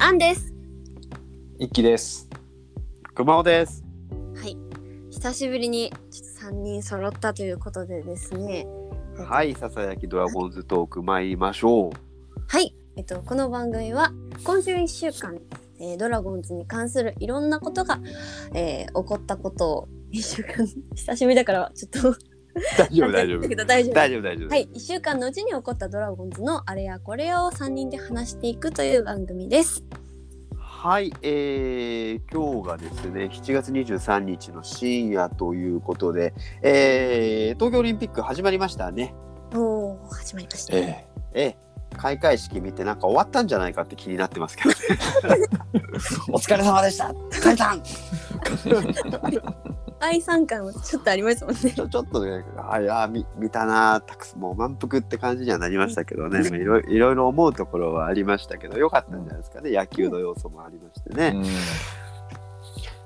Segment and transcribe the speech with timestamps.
[0.00, 0.54] アンです。
[1.58, 2.28] 一気です。
[3.14, 3.84] 熊尾です。
[4.36, 4.56] はい。
[5.10, 8.66] 久しぶりにちょっと三人揃ったということでですね。
[9.18, 11.90] はい、ささやきドラゴンズトーク参りましょう。
[12.46, 12.74] はい。
[12.96, 14.12] えっとこの番組は
[14.44, 15.40] 今週一週間、
[15.80, 17.98] えードラゴンズに関するいろんなことが、
[18.54, 22.27] えー起こったことを一週間 久しぶりだからちょっと
[22.78, 23.94] 大丈夫、大丈夫大丈夫。
[23.94, 24.48] 大丈夫、大丈夫。
[24.48, 29.84] はい、1週間のうちに起こったドラゴンズのあれやこれやを3人で話していくという番組です。
[30.56, 39.12] はい、えー、今日がですね、7月23日の深夜ということで、えー、東京オリンピック始まりましたね。
[39.54, 40.76] おお始まりました。
[40.76, 44.76] えー、えー、開会式見てなんか終わったんじゃないかって気になってますけどね。
[46.30, 47.12] お疲れ様でした。
[47.30, 47.82] 疲れたん。
[50.00, 51.70] 愛参感はちょっとありますもんね。
[51.70, 61.36] ちょちょっとね、あいや見見たなたくさんもう満腹って感じにはなりましたけどね、 いろいろいろいろ思うところはありましたけど、良かったんじゃないですかね、野球の要素もありましてね。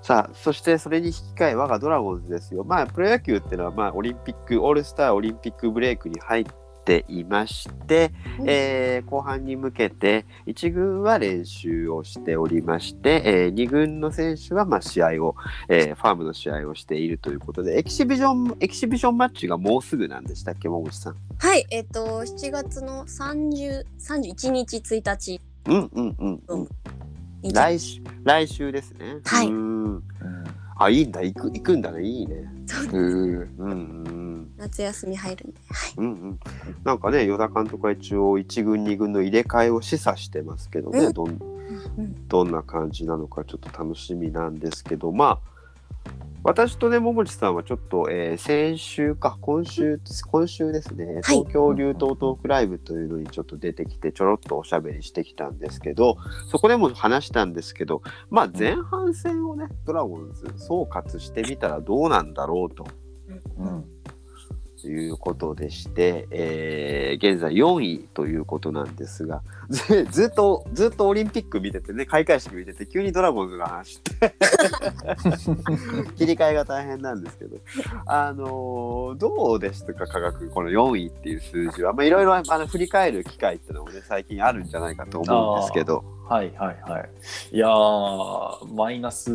[0.02, 2.64] さあ、そしてそれに引き換え、我がドラゴンズですよ。
[2.64, 6.44] まあ、プロ野球っていうのは、まあ、オリンピック、オールスターオリンピックブレイクに入っ
[6.84, 15.34] ていまして、うんえー後半に向けて、1軍は練習をしておりまして、え2軍の選手は、まあ、試合を、
[15.68, 21.16] えーファームの試合をしているということで、エキシビジョン、エキシビションマッチがもうすぐなんでしたっけ、桃地さん。
[21.38, 26.68] はい、えっ、と7月の30 31日1日うんうんうん、うん。
[27.42, 29.18] に来週、来週ですね。
[29.24, 30.02] はいうーん
[30.84, 32.52] あ、いいんだ、行く、行くんだね、いいね。
[32.66, 35.94] そううんうん夏休み入るんで、はい。
[35.96, 36.40] うんうん、
[36.84, 41.12] なんかね、与田監督は一応1軍、2軍の入れ替えを示唆してますけどね、うん。
[41.12, 45.51] どんうんどんな感じなのかちょっと楽しみなんですけど、まあ、
[46.44, 51.38] 私とね、桃地さんはちょっと、えー先週か、今週、今週ですね、はい。
[51.38, 56.16] 東京流闘トークライブというのにちょっと出てきて、ちょろっとおしゃべりしてきたんですけど、
[56.50, 62.86] そこでも話したんですけど、まあ、前半戦をね、ドラゴンズ総括してみたらどうなんだろうと。
[63.58, 63.84] うん。
[64.80, 74.34] ということでして、えー現在4位ということなんですがず ずっとずっとオリンピック見ててね開会式見てて急にドラゴンズが話して
[76.16, 77.56] 切り替えが大変なんですけど
[78.06, 80.48] あのーどうでしたか科学？
[80.50, 87.10] この4位っていう数字はまあいろいろあの振り返る機会っていうのもね最近あるんじゃないかと思うんですけどはいはいはい。
[87.54, 89.30] いやー、マイナス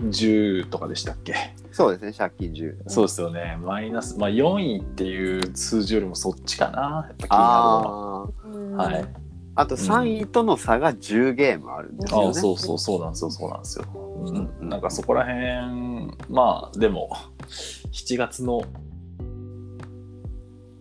[0.00, 1.34] 10とかでしたっけ？
[1.72, 3.58] そうですね借金10そうですよね。
[3.60, 7.06] マイナス、まあ4位っていう数字よりもそっちかな。
[7.08, 8.84] やっぱ気になるのは。
[8.84, 9.25] はい。
[9.56, 12.28] あと3位との差が10ゲームあるんですよね。
[12.28, 13.30] あそうそうそうなんですよ。
[13.30, 13.84] そうなんですよ。
[13.94, 14.50] うん。
[14.60, 17.10] うん、なんかそこら辺まあでも
[17.90, 18.62] 7月の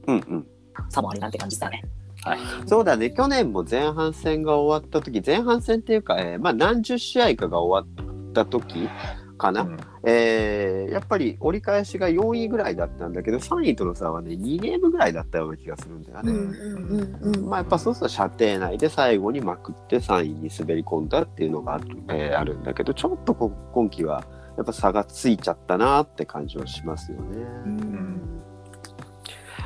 [0.08, 0.48] うんうん。
[0.90, 1.84] 差もあるなんて感じだね。
[2.22, 2.40] はい。
[2.66, 8.90] そうだね、去年も前半戦が終わった時前半戦っていうか、えーまあ、何十試合かが終わった時
[9.38, 9.78] かな、うん。
[10.04, 16.32] えーやっぱり折り返しが4位ぐらいだったんだけど3位との差はね2ゲームぐらいだったような気がするんだよね。
[16.32, 16.38] うん。
[16.38, 24.24] うんうんうんまあ、やっぱそうすると射程内で最後にまくって3位に滑り込んだっていうのがある,、えーあるんだけどちょっとこ今季は
[24.58, 27.24] やっぱ差がついちゃったなって感じはしますよね。
[27.66, 28.22] うん。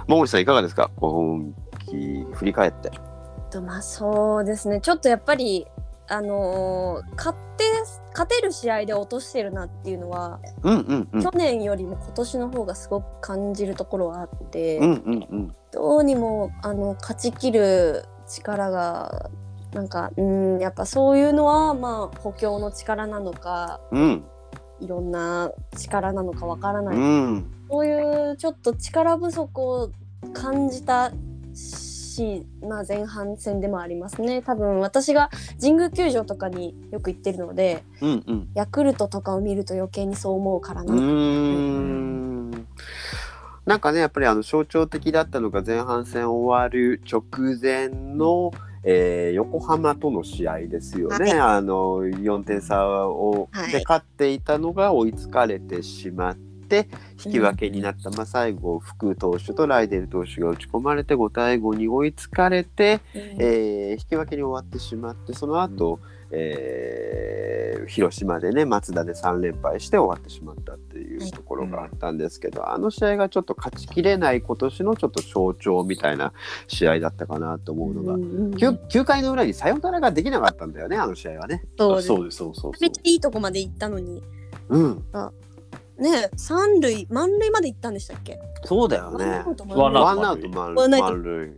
[0.08, 0.90] 桃地さんいかがですか？
[0.96, 1.54] 今
[1.86, 2.92] 季振り返って。
[3.52, 4.80] とまあそうですね。
[4.82, 5.68] ちょっとやっぱり
[6.10, 7.64] あのー勝って
[8.12, 11.24] 勝てる試合で落としてるなっていうのは、うんうんうん。
[11.24, 15.56] 去年よりも今年の方がすごく感じるところはあって、うんうんうん。
[15.72, 19.30] どうにもあの勝ちきる力が
[19.74, 24.26] なんかうんやっぱそういうのはまあ補強の力なのかうん。
[24.80, 27.52] いろんな力なのかわからない、うん。
[27.70, 29.92] そういうちょっと力不足を
[30.34, 31.12] 感じた
[31.54, 31.89] し、
[32.62, 34.42] まあ、前半戦でもありますね。
[34.42, 38.50] 多分私が神宮球場とかによく行ってるのでうんうん。
[38.54, 42.68] ヤクルトとかを見ると余計にそう思うからうな、ーん。
[43.66, 47.24] なんかねやっぱりあの象徴的だったのが前半戦終わる直
[47.62, 48.52] 前の、
[48.84, 53.72] えー横浜との試合ですよね、あの4点差を、はい。
[53.72, 56.49] で勝っていたのが追いつかれてしまって
[57.24, 63.22] 引き分けになった、まあ、最後福投手とライデル投手が打ち込まれて5対5に追いつかれて、うん。
[63.40, 66.00] えー引き分けに終わってしまってその後、
[66.32, 76.34] えー広島でね松田で3連敗して終わってしまったっていうところがあったんですけど、あの試合がちょっと勝ちきれない今年のちょっと象徴みたいな
[76.68, 81.64] 試合だったかなと思うのが、うんうん 9, 9回の裏にサヨナラができなかったんだよねあの試合はね。
[81.78, 82.08] そうです。
[82.08, 82.72] そうですそうそうそう。
[82.80, 84.22] めっちゃいいとこまで行ったのに。
[84.70, 85.04] うん、
[86.00, 88.40] ね三塁満塁まで行ったんでしたっけ？
[88.66, 89.44] そうだよね。
[89.76, 91.54] ワンアウト満塁満塁。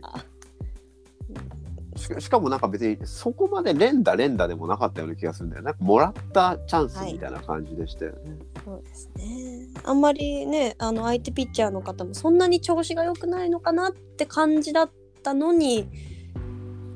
[2.18, 5.66] しかもなんか別にそこまで連打連打でもなかったような気がするんだよね。
[5.66, 8.38] なんかもらったチャンスみたいな感じでしたよね。
[8.64, 9.68] そうですね。
[9.84, 14.90] あんまりね、あの相手ピッチャーの方もそんなに調子が良くないのかなって感じだっ
[15.22, 15.88] たのに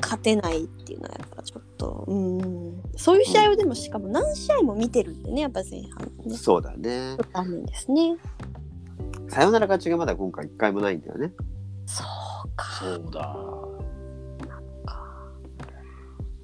[0.00, 1.35] 勝てないっていうのはやっぱ
[1.76, 6.36] と、うん、そういう試合をでもしかも何試合も見てるんでね、やっぱ前半ね。
[6.36, 7.24] そうだねちょ。
[7.24, 8.16] っとあるんですね。
[9.28, 11.32] サヨナラ勝ちがまだ今回一回もないんだよね。
[11.86, 12.04] そ
[12.44, 12.66] うか。
[12.80, 13.36] そうだ。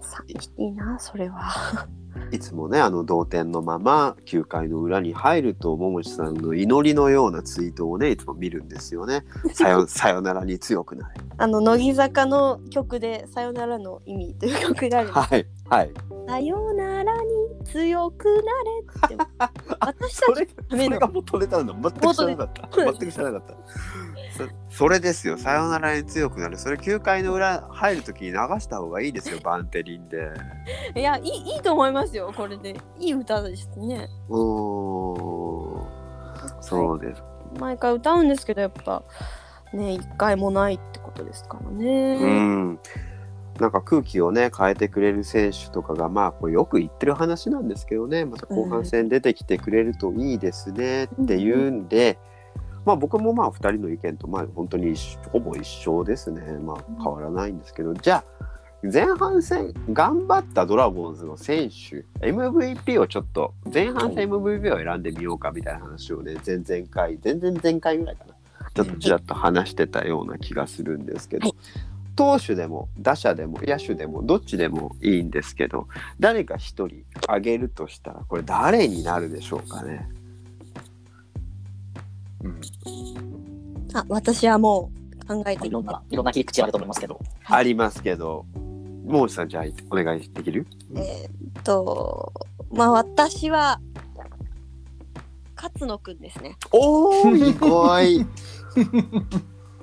[0.00, 1.88] 寂しいな、それは。
[2.30, 9.24] いつもねあの同点のまま9回の裏に入ると桃地さんの祈りのようなツイートをねいつも見るんですよね。
[9.52, 11.14] さよさよならに強くなれ。
[11.36, 15.90] あの乃木坂の曲で「さよならの意味」という曲があるんです はいはい。
[16.28, 19.24] さよならに強くなれって
[19.80, 21.90] 私たちそれためのそれが元ネタなの？
[21.90, 22.68] 全く知らなかった。
[22.76, 23.54] 全く知らなかった。
[24.32, 25.36] そそれですよ。
[25.36, 26.58] さよならに強くなる。
[26.58, 29.38] それ9回の裏入るときに流した方がいいですよ。
[29.42, 30.30] バンテリンで。
[30.94, 32.76] いやいいいいと思いますよこれで。
[32.98, 34.08] いい歌ですね。
[34.28, 35.78] うー。
[35.80, 35.92] ん。
[36.60, 37.22] そうです。
[37.58, 39.02] 毎回歌うんですけどやっぱ
[39.74, 42.78] ね一回もないってことですからうね、ん。
[43.60, 48.24] なんか空気をね変えてくれる選手とかがまあこれよく言ってる話なんですけどね。
[48.24, 52.18] また後半戦出てきてくれるといいですねっていうんで、
[52.86, 54.94] まあ僕もまあ2人の意見とまあ本当に
[55.30, 56.40] ほぼ一緒ですね。
[56.58, 57.92] まあ変わらないんですけど。
[57.94, 58.51] じゃあ
[58.82, 68.34] 前半戦頑張ったドラゴンズの選手 MVP をちょっと前半戦 MVP を選んでみようかみたいな話をね前々回前々前回ぐらいかな。
[68.74, 71.56] ちょっとちらっと話してたような気がするんですけど、はい。
[72.16, 75.88] 投手でも打者でも野手でもどっちでもいいんですけど
[76.20, 80.08] 誰か一人挙げるとしたらこれ誰になるでしょうかね？
[82.42, 82.60] うん。
[83.94, 84.90] あ私はも
[85.22, 88.44] う考えていろんな、いろんな切り口あると思いますけど、ありますけど
[89.04, 90.66] もうさんじゃあお願いできる？
[90.96, 92.32] えーっと
[92.72, 93.80] まあ私は
[95.56, 96.56] 勝野くんですね。
[96.72, 98.26] おー意外。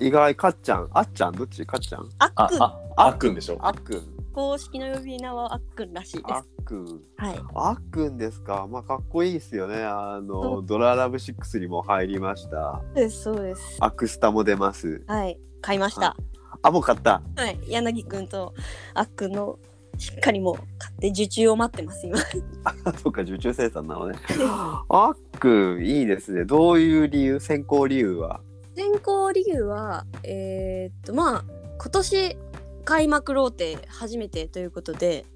[0.00, 0.88] 意外かっちゃん。
[0.92, 1.32] あっちゃん？
[1.32, 1.64] どっち？
[1.66, 2.08] かっちゃん？
[2.18, 3.58] ああっくん、あ、あっくんでしょ？
[3.60, 4.16] あっくん。
[4.32, 6.84] 公式の呼び名はあっくんらしいであっすくん。
[7.16, 7.40] はい。
[7.54, 8.66] あっくんですか？
[8.70, 9.82] まあかっこいいですよね。
[9.82, 10.26] あそ
[10.56, 12.82] のドララブ6にも入りました。
[12.82, 13.76] そうですそうです。
[13.80, 15.02] アクスタも出ます。
[15.06, 15.38] はい。
[15.62, 16.16] 買いました
[16.62, 17.22] あもう買った。
[17.36, 17.58] はい。
[17.68, 18.54] 柳くんと
[18.94, 19.58] あっくんの
[19.98, 22.18] しっかりもう買って受注を待ってます今。
[22.64, 24.18] あ そっか受注生産なのね。
[24.88, 26.44] あっくんいいですね。
[26.44, 27.40] どういう理由？
[27.40, 28.40] 選考理由は？
[28.76, 31.44] 選考理由はえーっとまあ
[31.78, 32.36] 今年
[32.84, 35.26] 開幕ローテ初めてということで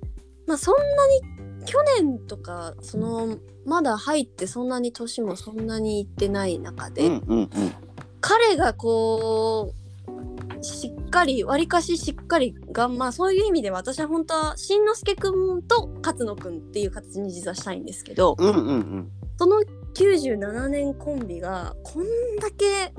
[0.47, 0.83] まあそんな
[1.61, 3.37] に去年とかその
[3.67, 7.49] まだ入ってそんなに年もそんなにいってない中で、うんうんうん。
[8.21, 9.84] 彼がこう
[10.63, 19.11] しっかりわりかししっかりがまあそういう意味では私は本当はしんのすけくんと勝野くんっていう形に実はしたいんですけどうんうんうん。
[19.37, 19.63] その
[19.95, 22.05] 97年コンビがこん
[22.41, 22.93] だけ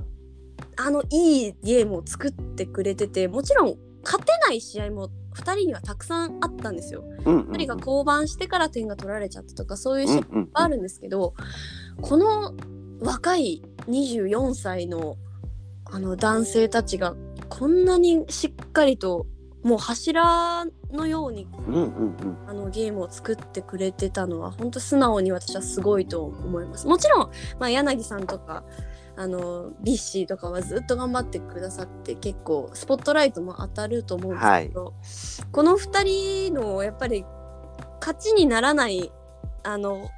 [0.77, 7.03] あのいいゲームを作ってくれててもちろん勝てない試合も2人にはたくさんあったんですよ。
[7.25, 11.33] うんうん2人が降板してから点が取られちゃったとかそういう試合うんうんあるんですけど、
[12.01, 12.53] この
[13.01, 15.17] 若い24歳の
[15.85, 17.15] あの男性たちが
[17.49, 19.27] こんなにしっかりと
[19.65, 22.37] もう柱のようにうんうんうん。
[22.47, 26.85] あのゲームを作ってくれてたのは本当素直に私はすごいと思います。
[26.85, 28.63] もちろん、まあ、柳さんとか
[29.17, 36.03] あのビッシーとかはずっと頑張ってくださって結構スポットライトも当たると思うんですけど、この2
[36.49, 37.25] 人のやっぱり
[38.01, 39.11] 勝ちにならない
[39.63, 40.09] あの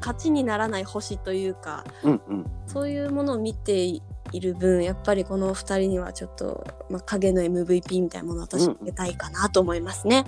[0.00, 2.46] 勝ちにならない星というかうんうん。
[2.66, 4.02] そういうものを見てい
[4.40, 10.24] る分やっぱりこの2人にはちょっと、まあ、影の MVP みたいなものを私あげたいかなと思いますね。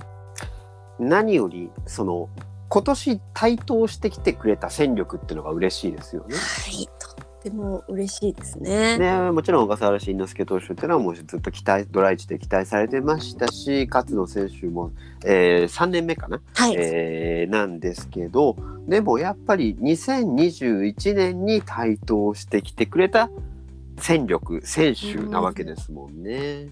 [0.99, 2.29] 何よりその
[2.69, 6.37] 今年台頭してきてくれた戦力っていうのが嬉しいですよね。
[6.37, 6.89] はい、
[7.45, 8.99] ても嬉しいですね。
[8.99, 14.93] ね、もちろん小笠原慎之介投手っていうのはもうずっと期待ドライチで期待されてましたし勝野選手も、
[15.25, 18.57] えー、3年目かな、はい、えーなんですけど
[18.89, 23.29] でもやっぱり2021年に台頭してきてくれた
[23.99, 26.69] 戦力選手なわけですもんね。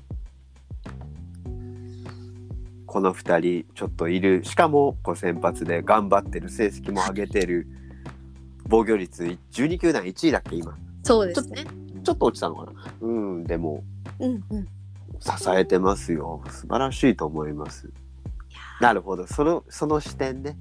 [2.86, 4.44] この2人ちょっといる。
[4.44, 7.66] しかもこう先発で頑張ってる成績も上げてる。
[8.68, 10.76] 防御率12球団1位だっけ今。
[11.02, 11.64] そうですね。
[12.04, 12.72] ちょっと落ちたのかな。
[13.00, 13.82] うんでも
[14.18, 14.68] うんうん。
[15.20, 16.42] 支えてますよ。
[16.50, 17.88] 素晴らしいと思います。
[18.80, 19.26] なるほど。
[19.26, 20.56] そのその視点ね。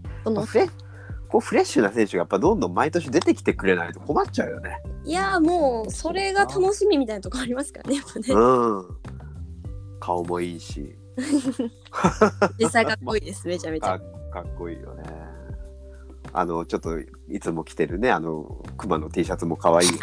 [1.32, 8.26] こうフレッシュな選手がやっぱどんどん毎年出てきてくれないと困っちゃうよねいやーもうそれが楽しみみたいなとこありますからねやっぱね。
[8.30, 8.86] うん。
[10.00, 10.96] 顔もいいし。
[12.60, 14.00] 実際かっこいいですめちゃめちゃ。
[14.00, 14.00] か
[14.32, 15.04] かっこいいよね。
[16.34, 19.90] あのちょっといつも着てるねあのクマの T シャツも可愛い。
[19.90, 19.96] いい。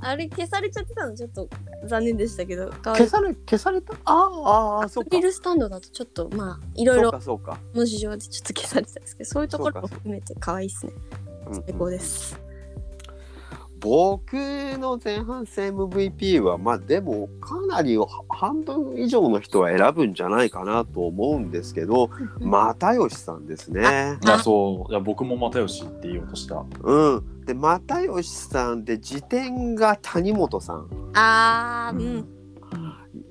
[0.00, 1.48] あれ消されちゃってたのちょっと
[1.86, 3.94] 残念でしたけど消され消された？
[4.04, 5.08] ああああそうか。
[5.08, 5.22] アクリ。
[5.22, 7.10] ルスタンドだとちょっとまあいろいろ。
[7.74, 10.92] の事情でちょっと消されてたんですけどそういうところも含めて可愛いですね。
[11.46, 11.64] うんうん。
[11.64, 12.47] 最高です
[13.80, 14.34] 僕
[14.78, 24.18] の前半戦 MVP はまあでもかなり半分以上の人は選ぶんじゃないかなと思うんですけど又吉さんですね。
[24.22, 24.92] いやそう。
[24.92, 26.64] いや僕も又吉って言おうとした。
[26.82, 30.88] うん、で又吉さんで辞典が谷本さん。
[31.14, 32.38] あーうん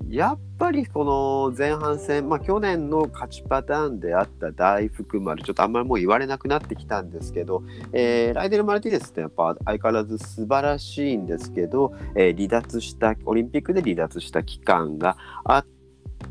[0.09, 7.61] やっぱりこの前半戦、まあ、去年の勝ちパターンであった大福丸ちょっとあんまりもう言われなくなってきたんですけど、
[7.91, 15.65] えーライデル・マルティネスってやっぱ相変わらず素晴らしいんですけど、えー離脱したオリンピックで離脱した期間があっ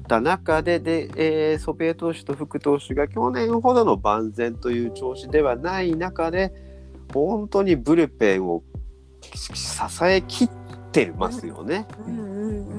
[0.08, 6.52] た中でで、えーソペイ投手と福投手が去年ほどの万全という調子ではない中で
[7.12, 8.62] 本当にブルペンを
[9.34, 10.50] 支えきっ
[10.96, 11.86] てますよね。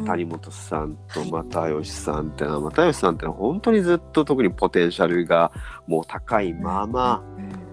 [0.05, 5.51] 谷本さんと又吉さんってのは又吉さんってのは本当にずっと特にポテンシャルが
[5.86, 7.21] もう高いまま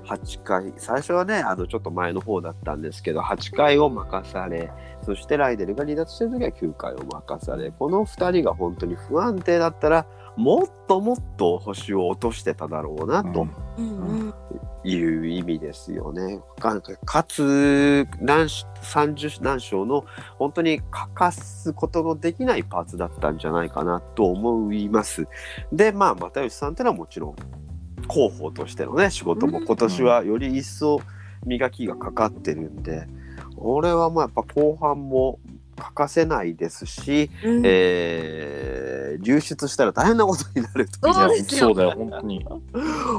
[0.05, 4.71] 8回最初はねあのちょっと前の方だったんですけど8回を任され
[5.05, 13.47] そしてライデルが離脱してる時は9回を任されこの2人が本当に不安定だったらもっともっと星を落としてただろうなと。
[14.87, 16.41] いう意味ですよね。
[16.61, 20.05] かかつ何し30何章の
[20.39, 25.27] 本当に欠かすことのできないパーツだったんじゃないかなと思います。
[25.73, 27.37] でまあ又吉さんってのはもちろん
[28.11, 31.01] 広報としてのね仕事も今年はより一層
[31.47, 33.07] 磨きがかかってるんで
[33.57, 35.39] 俺はまあやっぱ後半も
[35.77, 37.63] 欠かせないですし、うん。
[37.65, 41.15] えー流出したら大変なことになるという。
[41.15, 41.61] そうですよ。
[41.69, 42.47] そうだよ本当に。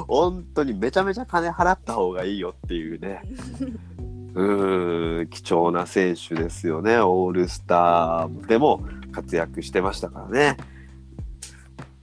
[0.07, 3.21] 本当にめちゃめちゃ金払った方がいいよっていうね。
[4.33, 8.83] うーん貴重な選手ですよねオールスターでも
[9.13, 10.57] 活躍してましたからね。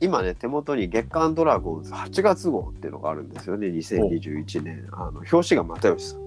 [0.00, 4.88] 今ね手元に月刊ドラゴンズ8月号っていうのがあるんですよね2021年。
[4.92, 6.22] あの表紙が又吉さん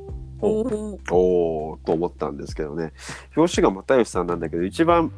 [1.11, 2.93] おおと思ったんですけどね。
[3.35, 5.11] 表紙が又吉さんなんだけど一番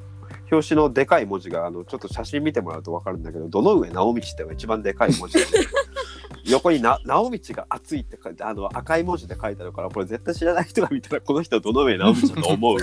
[0.51, 5.45] 表紙のでかい文字があのちょっと写真見てもらうと分かるんだけど「どの上直道」ってのが一番でかい文字で、
[6.49, 12.77] 横にな「直道が熱い」って書いてあの赤い文字で書いてあるからこれ絶対知らない人が見たらこの人はどの上直道だと思う？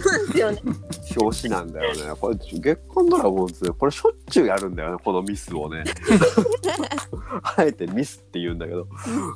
[1.21, 2.00] 表紙なんだよね。
[2.21, 5.85] これ月刊ドラゴンズこれしょっちゅうやるんだよねこのミスをね。
[7.56, 8.87] あえてミスって言うんだけど、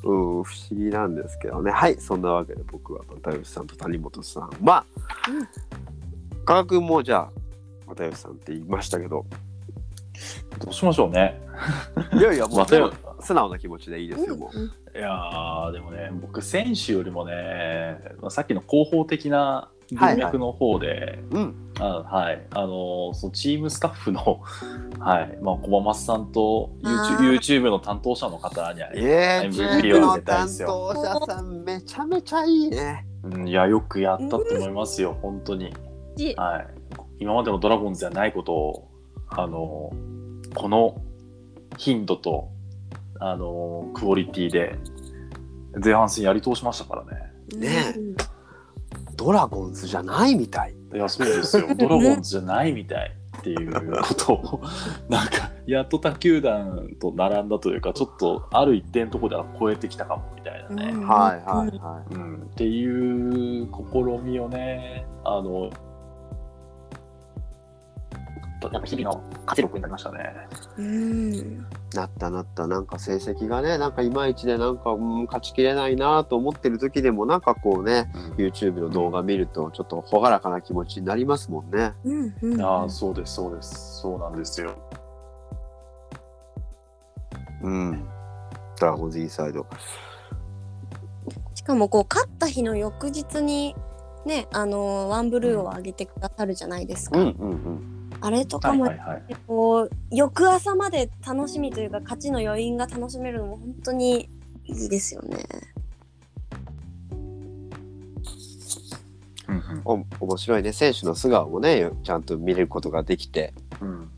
[0.04, 1.70] うん、不思議なんですけどね。
[1.70, 4.84] はいそんなわけで僕は又吉さんと谷本さんまあ
[6.44, 7.32] 加賀君もじゃあ
[7.88, 9.26] 又吉さんって言いましたけど
[10.58, 11.40] どうしましょうね。
[12.18, 12.66] いやいやもう
[13.20, 14.58] 素直な気持ちでいいですよもう。
[14.58, 21.54] うんいやーでもね僕選手よりもねまあさっきの広報的な文脈の方で、うん。
[21.78, 22.46] あはい。
[22.50, 24.40] あのーそのチームスタッフの
[24.98, 25.38] はい。
[25.40, 30.68] まあ小松さんとあ YouTube, の担当者の方には、え MVP ー、はの担絶対ですよ。
[30.94, 33.06] 当者さんめちゃめちゃいいね。
[33.24, 35.72] うんいやよくやったと思いますよ本当に。
[36.16, 36.66] しはい。
[37.20, 38.87] 今までのドラゴンズじゃないことを
[39.30, 41.02] あのーこの
[41.76, 42.48] 頻度と
[43.20, 44.78] あのークオリティで
[45.82, 47.94] 前半戦やり通しましたからねね
[49.18, 50.74] ドラゴンズじゃないみたい。
[50.94, 51.66] いや、そうですよ。
[51.76, 54.60] ドラゴンズじゃないみたいっていうことを、
[55.10, 60.92] なんか、やっと他球団と並んだというか、ちょっとある一定のところでは超えてきたかもみたいなね。
[60.92, 65.68] うんはいはいはうん、っていう試みをね、あの、
[68.60, 70.34] なんか日々の活力になりましたね。
[70.76, 71.44] うんい。
[71.94, 81.92] なったなったなんか成績がねなんかいまいちでなんか、うん、勝ちきれないなと思ってる時でもなんかこうね YouTube の動画見るとちょっと朗らかな気持ちになりますもんね。
[82.04, 84.00] うんうんああ、そうです、そうです。
[84.00, 84.74] そうなんですよ。
[87.62, 88.08] うん。
[88.80, 89.66] ドラゴンズインサイド。
[91.54, 93.74] しかもこう勝った日の翌日に
[94.24, 97.97] ねあのワンブルーを上げてくださるじゃないですか、うんうんうん。
[98.20, 99.36] あれとはかも、いはいはい。
[99.46, 104.28] こう翌朝まで楽しみというか勝ちの余韻が楽しめるのも本当に
[104.64, 105.38] いいですよね。
[109.48, 110.72] うんお面白いね。
[110.72, 113.54] 選手の素顔もねちゃんと見れることができて。
[113.80, 113.88] うん。
[113.88, 114.10] うん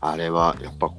[0.00, 0.90] あれはやっぱ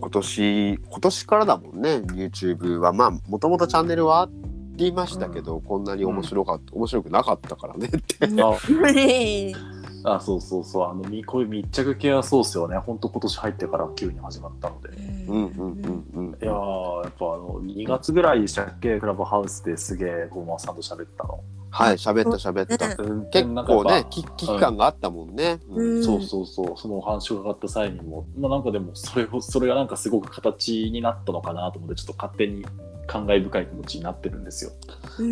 [0.00, 1.98] 今年今年からだもんね。
[2.06, 2.92] YouTube は。
[2.92, 4.28] まあもともとチャンネルはあ
[4.74, 8.26] りましたけど、こんなに面白かった、面白くなかったからねって
[10.04, 10.88] あそうそうそう。
[10.88, 12.76] あの、みこういう密着系はそうっすよね。
[12.78, 14.88] 本当今年入ってから急に始まったので。
[15.28, 16.38] うんうんうんうん。
[16.40, 18.98] いやー、やっぱあの、2月ぐらいでしたっけ？
[18.98, 21.40] クラブハウスですげえ、ゴーマさんと喋ったの。
[21.72, 23.02] はい喋った喋った。
[23.02, 25.96] うん結構ね危危機感があったもんね、うん。
[25.96, 26.04] うん。
[26.04, 32.66] そうそうそう、そのお話がかかった際にも、まあ、なんかでもそれを、それがなんかすごく形になったのかなと思って、ちょっと勝手に
[33.10, 34.70] 感慨深い気持ちになってるんですよ。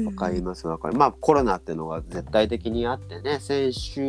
[0.05, 0.97] わかりますわかる。
[0.97, 4.01] まあコロナっていうのが絶対的にあってね選手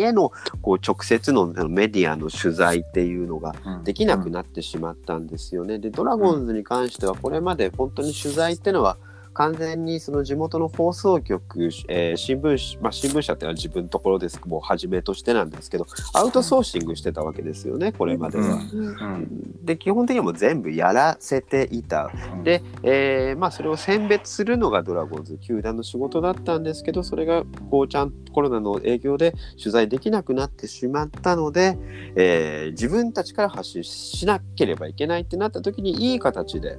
[0.00, 5.78] へのこう直接のメディアの取材っていうのができなくなってしまったんですよね。
[5.78, 8.96] でドラゴンズに関してはこれまで本当に取材っていうのは
[9.32, 18.44] 完全にその地元の放送局、えー新聞社、まあ、新聞社っていうのは自分のところですもうはじめとしてなんですけどアウトソーシングしてたわけですよねこれまでは。
[18.44, 18.86] うん。
[18.86, 19.64] うん。
[19.64, 22.12] で基本的にはもう全部やらせていた。
[22.32, 22.44] うん。
[22.44, 31.78] で、えーまあ、それを選別するのがドラゴンズ球団の仕事だったんですけどそれがこうちゃんコロナの影響で取材できなくなってしまったので、
[32.16, 36.78] えー自分たちから発信しなければいけないってなった時にいい形で、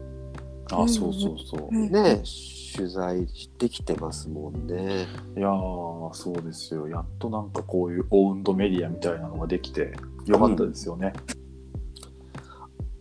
[0.71, 1.67] あ、そうそうそう。
[1.71, 2.23] うんね、
[2.75, 5.07] 取材できてますもんね。
[5.37, 6.87] いやー、そうですよ。
[6.87, 9.93] やっとなんかこういうオウンドメディアみたいなのができて、
[10.25, 11.13] よかったですよね。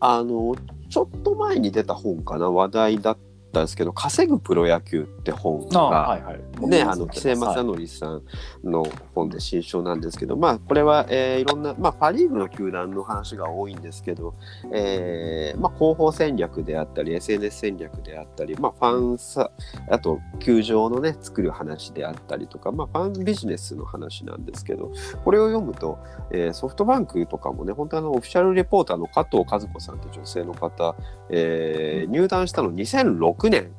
[0.00, 0.56] あの
[0.88, 3.18] ちょっと前に出た本かな話題だっ
[3.50, 6.40] たんですけど「稼ぐプロ野球」って本が、はいはい。
[6.69, 8.23] ね、あの、木瀬正則さん
[8.64, 14.35] の本で新書なんですけど、まあ、これは、えーいろんな、まあ、パ・リーグの球団の話が多いんですけど、
[14.73, 19.50] えーまあ、広報戦略であったり、SNS 戦略であったり、まあ、ファンさ、
[19.88, 24.92] あと、球場のね、作る話であったりとか、まあ、ファンビジネスの話なんですけど、
[25.25, 25.99] これを読むと、
[26.30, 30.95] えーソフトバンクとかもね、本当あの、オフィシャルレポーターの加藤和子さんって女性の方、
[31.30, 33.70] えー入団したの2006年。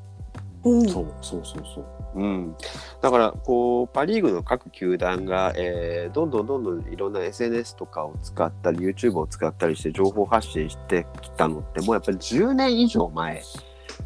[0.63, 0.89] うん。
[0.89, 1.85] そうそうそうそう。
[2.15, 2.55] うん、
[3.01, 13.41] だからこうパ・リーグの各球団が、えーどんどんどんどんいろんな SNS とかを使ったり YouTube を使ったりして情報発信してきたのってもうやっぱり10年以上前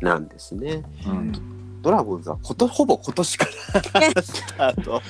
[0.02, 0.84] なんですね。
[1.08, 1.82] うん。
[1.82, 5.02] ドラゴンズはことほぼ今年からスタート。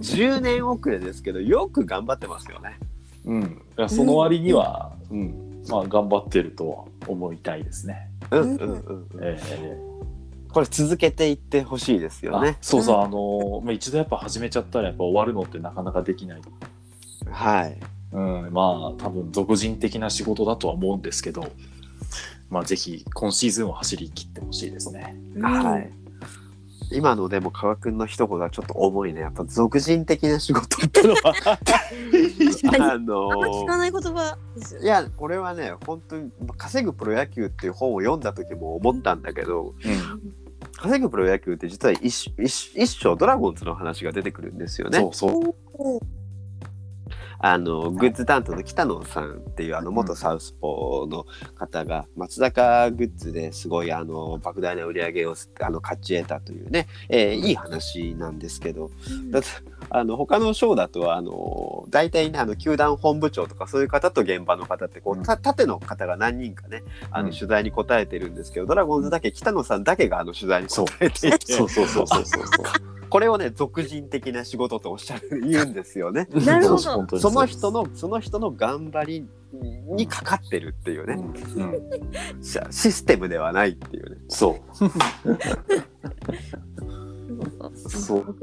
[0.00, 2.78] 10年遅れですけどよく頑張ってますよね。
[3.24, 8.10] うん、その割には、うんまあ、頑張ってるとは思いたいですね。
[8.30, 9.88] うんうんうんうん、ええ
[10.52, 12.56] これ続けていってほしいですよあね。
[12.60, 16.40] そうそう、あのまあ、一度やっぱ始めちゃったらやっぱ終わるのってなかなかできない。
[17.30, 17.78] はい。
[18.12, 21.52] うん、まあ多分俗人的な仕事だとは思うんですけど、
[22.48, 25.14] まあぜひ今シーズンを走り切ってほしいですね。
[25.42, 25.90] はい。
[26.90, 29.20] 今のでも川君の一言はちょっと重いね。
[29.20, 31.34] やっぱ俗人的な仕事ってのは
[32.80, 40.32] あのあんま聞かない言葉ですよいやこれはね本当に「稼ぐプロ野球」っていう本を読んだ時も思ったんだけどうん、
[40.76, 44.98] 「稼ぐプロ野球」って実は一一一章ドラゴンズの話が出てくるんですよね。
[44.98, 46.17] そうそう。
[47.40, 58.90] あのグッズ担当の北野さんっていうあの元サウスポーの方が松坂グッズですごいあの莫大な売り上げをあの勝ち得たというね、えーいい話なんですけど。
[59.30, 59.48] だって
[59.90, 67.34] あの他の賞だとあの大体ねあの球団本部長とかそういう方と現場の方ってこう、た縦の方が何人かねあのうん。
[67.38, 71.52] 取材に答えてるんですけど、ドラゴンズだけ北野さんだけがあの取材に答えていて。
[71.52, 71.68] そう。
[71.68, 72.66] そうそうそうそうそう。
[73.08, 76.28] これをね俗人的な仕事とおっしゃる言うんですよね。
[76.44, 77.18] なるほど。
[77.18, 81.14] その人のその人の頑張りにかかってるっていうね、
[81.56, 81.62] うん。
[81.72, 84.16] うん、シシステムではないっていうね。
[84.28, 84.88] そう。
[87.88, 88.36] そう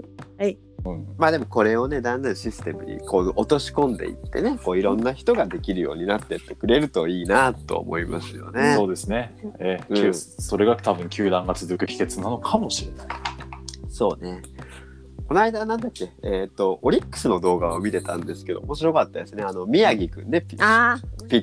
[0.85, 8.75] うんまあでもこれをねだんだんシステムにこう落とし込んでいってねこういろんな人ができるようになってってくれるといいなと思いますよね。
[8.77, 9.35] そうですね。
[9.59, 13.07] えうんーそれが多分球団が続く秘訣なのかもしれない。
[13.89, 14.41] そうね。
[15.27, 16.11] この間なんだっけ？
[16.21, 20.59] えっ、とオリックスの動画を見てたんですけど面白かったですねあの宮城くんねピッ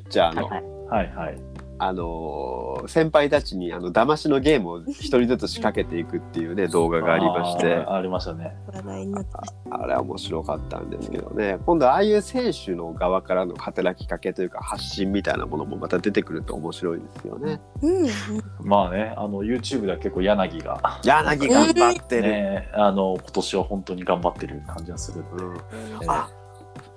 [0.08, 1.38] チャーの、はいはいはい。
[1.82, 7.74] あのー先輩たちにあの騙しのゲームを一人ずつ仕掛けていくっていうね動画がありまして。
[7.74, 8.56] ありましたね。
[9.70, 11.58] あれは面白かったんですけどね。
[11.64, 17.60] 今度ああいう選手の側からの働きかけというか発信みたいなものもまた出てくると面白いですよね。
[17.80, 18.02] たうん。
[18.02, 18.10] うん
[18.60, 25.24] まあね、あの YouTube では結構柳が、柳頑張ってる、ね、あの今年は本当に頑張ってる感じがする。
[25.32, 25.42] う。
[25.52, 26.28] ん、えあ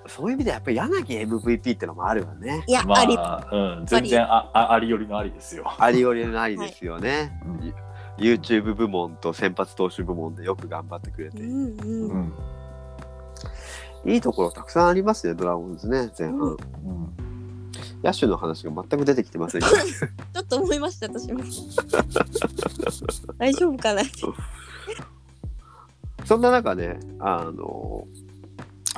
[0.08, 2.64] そういう意味でやっぱり柳 MVP ってのもあるわね。
[2.68, 3.16] いや、まあり。
[3.18, 5.74] あ、うん、全然ああありよりのありですよ。
[5.78, 7.40] ありよりのありですよね。
[7.46, 7.74] うん。
[8.18, 12.34] YouTube 部門と先発投手部門でよく頑張ってくれて、うんうん
[14.06, 14.12] うん。
[14.12, 16.52] いいところたくさんありますねドラゴンズね前半、うん。
[16.52, 16.58] うん。
[18.04, 21.42] 野手の話が全く出てきてません ちょっと思いました私も。
[23.38, 24.04] 大丈夫かな。
[26.26, 28.08] そんな中ねあの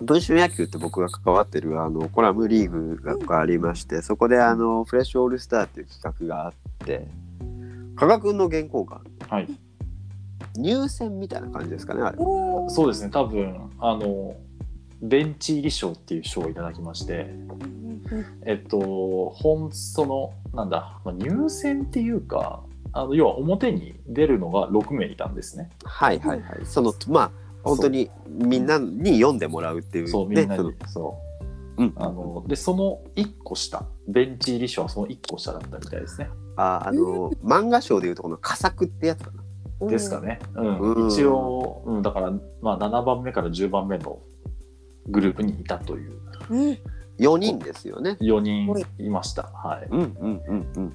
[0.01, 6.53] 文春野球って僕が関わってるあのコラムリーグががありまして、そこであのフレッシュオールスターっていう企画があっ
[6.85, 7.07] て
[7.95, 9.47] 加賀君の原稿がはい。
[10.57, 12.17] 入選みたいな感じですかねあれ。
[12.17, 14.35] そうですね、多分、あの、
[15.01, 17.27] ベンチ入り賞っていう賞をいただきまして、
[18.45, 25.69] えっと、本、その、なんだ、まあ、入選っていうか、あの要は表に出るのが6名いたんですね。
[25.83, 26.65] はいはいはい。
[26.65, 27.31] そのまあ
[27.67, 30.73] 本当にみんなに読んでもらうっていう、ね、そう、みんなに。
[30.87, 31.17] そ
[31.77, 31.83] う。
[31.83, 36.29] うん、あの、で、その1個下、ベンチ入り賞はその1個下だったみたいですね。
[36.55, 39.87] ああの漫画賞でいうとこの佳作ってやつかな。
[39.87, 40.39] ですかね。
[40.55, 40.79] うん。
[40.79, 44.19] うん一応、うん、だから、まあ、7番目から10番目の
[45.07, 46.77] グループにいたといううん。
[47.19, 48.17] 4人ですよね。
[48.21, 49.43] 4人いました。
[49.43, 49.87] はい。
[49.91, 50.93] うんうんうんうん。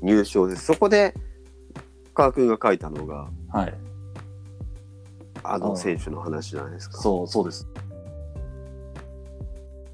[0.00, 0.64] 入賞です。
[0.64, 1.14] そこで
[2.14, 3.74] 加賀君が書いたのがはい。
[5.44, 6.98] あのうん選手の話じゃないですか。
[6.98, 7.68] そう、そうです。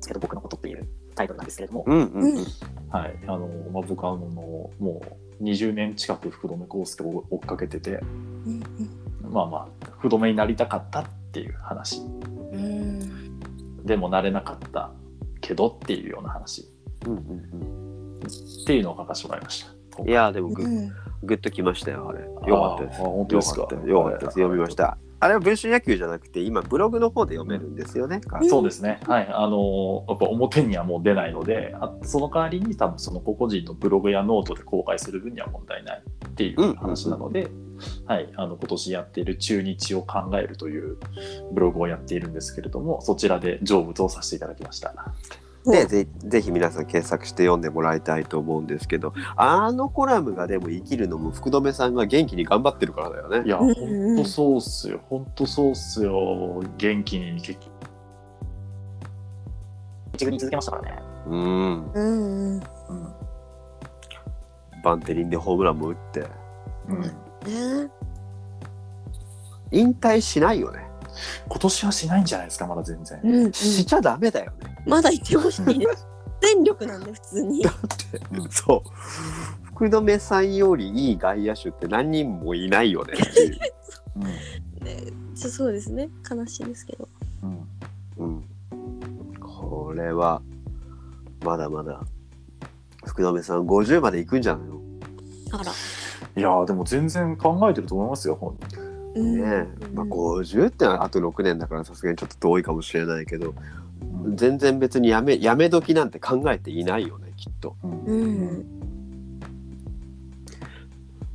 [0.07, 2.45] けど僕のことっていうタイトルなんですけれども、うんうんうん。
[2.91, 3.19] はい。
[3.25, 4.71] あの、まあ、僕はあの、も
[5.41, 8.01] う20年近く福留孝介を追っかけてて、
[8.47, 8.63] うん
[9.31, 12.01] まあまあ、福留になりたかったっていう話。
[12.53, 13.39] うん
[13.85, 14.91] でもなれなかった
[15.41, 16.69] けどっていうような話
[17.07, 20.03] うんうんっていうのを書かせてもらいました。
[20.03, 20.09] うん。
[20.09, 20.93] いやーでもグッうん
[21.25, 22.21] グッときましたよあれ。
[22.51, 23.01] よかったです。
[23.01, 23.61] あー本当ですか？
[23.63, 24.35] よかったよかったです。
[24.35, 24.99] 読みました。
[25.21, 28.21] あれは文春野球じゃなくて今ブログの方で読めるんですよね。
[28.49, 29.01] そうですね。
[29.05, 29.29] はい。
[29.29, 37.51] あの、やっぱ表にはもう出ないので、あその代わりに多分その個々人のブログやノートで公開する分には問題ないっていう話なので、
[38.07, 38.33] はい。
[38.37, 40.99] あの、今年やっている中日を考えるという
[41.53, 44.95] ブログをやっているんですけれども、そちらで成仏をさせていただきました。
[45.71, 53.43] でぜぜひ皆さん検索して読んでもらいたいと思うんですけどあのコラムがでも生きるのも福留さんが元気に頑張ってるからだよね。
[53.47, 55.01] いや、うんほんとそうっすよ。
[55.09, 56.63] ほんとそうっすよ。
[56.77, 57.71] 元気に結局。
[60.15, 61.03] 一軍に続けましたからね。
[61.27, 62.63] うんうんうんうん。
[64.83, 66.27] バンテリンでホームランも打って
[66.89, 67.11] うんね
[69.71, 70.88] 引退しないよね。
[71.49, 73.21] 今年はしないんじゃないですか、まだ全然。
[73.23, 74.77] うんうんしちゃダメだよね。
[74.87, 75.65] まだいてほしい。
[76.41, 77.65] 全力なんで普通に。
[78.51, 78.91] そう
[79.65, 83.59] 福留さんよりいい外野手って何人もいないよねっていう。
[84.17, 87.09] うんねそそうですね悲しいですけど。
[87.43, 87.69] うん
[88.19, 88.45] うん、
[89.41, 90.43] これは
[91.45, 92.01] まだまだ
[93.05, 94.81] 福留さん50まで行くんじゃないの？
[95.53, 95.73] あら。
[96.37, 98.59] いやーでも全然考えてると思いますよ、ほん
[99.15, 99.41] うん。
[99.41, 99.69] ね。
[99.81, 103.55] え、まあ、50ってあと6年だからさすがにちょっと遠いかもしれないけど
[104.25, 107.77] うん全然別にやめやめ時なんて考えていないよねきっと。
[107.83, 108.05] うん。
[108.05, 108.15] う
[108.63, 108.65] ん。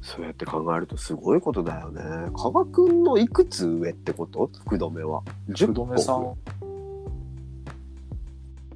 [0.02, 2.02] そうやって考えるとすごいことだよね。
[2.36, 4.50] 加賀君のいくつ上ってこと？
[4.66, 5.22] 福留は。
[5.50, 6.36] 福留さん、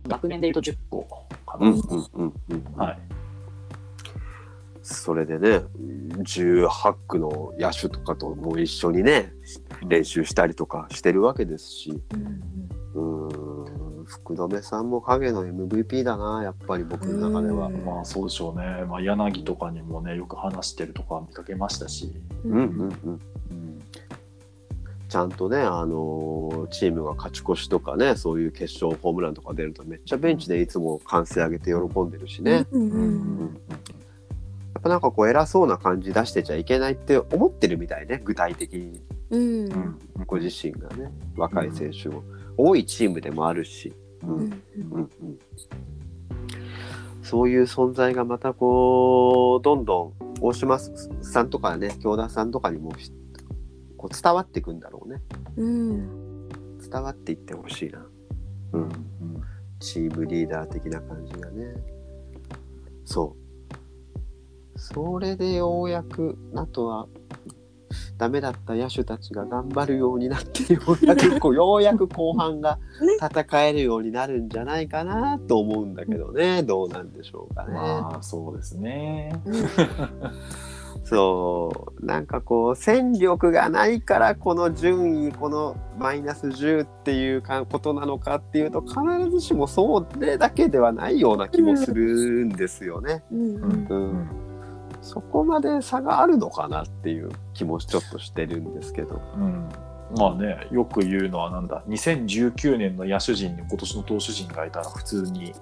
[0.08, 1.68] 学年で言うと10 10個かな。
[1.68, 2.64] うんうんうんうん。
[2.76, 3.00] はい。
[4.94, 5.64] それでね
[6.24, 9.34] 18区の野手とかとも一緒にね
[9.88, 12.02] 練習したりとかしてるわけですし
[12.94, 17.68] うんうーん福留さんも影の MVP だなやっぱり僕の中では。
[17.68, 18.86] うんまあそうでしょうね。
[18.88, 22.14] まあ柳とかにもね、よく話してるとか見かけましたし。
[22.46, 23.20] うんうんうん、うん。
[25.10, 33.10] ちゃんとね、あのーチームが勝ち越しとかねそういう決勝ホームランとか出るとめっちゃベンチでいつも歓声上げて喜んでるしね、うんううん
[33.46, 33.58] ん
[34.78, 39.02] やっぱなんかこう偉そうな感じ出してちゃいけないって思ってるみたいね具体的に。
[39.32, 39.42] うん。
[39.42, 40.00] うん。
[40.28, 41.12] ご自身がね。
[41.36, 42.24] 若い選手も。
[42.58, 44.46] 多いチームでもあるし、ううん。
[44.46, 44.62] ん
[44.92, 45.02] うん。
[45.02, 45.10] うん。
[47.24, 53.12] そういう存在がまたこうどんどん大島さんとかね京田さんとかにもし
[53.98, 55.24] こう伝わっていくんだろうね。
[55.56, 56.48] うん。
[56.78, 57.98] 伝わっていってほしいな、
[58.74, 58.92] ううんん、
[59.80, 61.74] チームリーダー的な感じがね。
[63.06, 63.47] そう
[64.78, 67.08] それでようやくあとは
[68.18, 72.80] ダメだった野手たちが頑張るようになってようやくこうようやく後半が
[73.22, 76.64] 戦えるようになるんじゃないかなと思うんだけどね。
[76.64, 77.74] どうなんでしょうかね。
[77.74, 79.34] まあそうですね。
[81.04, 82.06] そう。
[82.06, 88.96] なんかこう戦力がないからこの順位このマイナス10っていうかことなのかっていうと必
[89.32, 93.24] ずしもそれだけではないような気もするんですよね。
[93.32, 93.40] うん。
[93.40, 93.88] うん。
[93.90, 94.47] うん
[95.08, 99.22] そこまで差があるのかなっていう気もちょっとしてるんですけど。
[99.36, 99.70] うん
[100.16, 105.54] まあね、よく言うのはなんだ、2019年の野手陣に今年の投手陣がいたら普通に、